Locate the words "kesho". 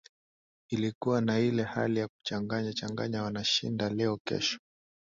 4.27-4.59